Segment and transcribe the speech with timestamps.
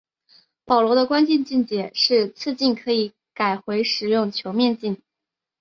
[0.65, 4.99] 保罗的关键见解是次镜可以改回使用球面镜。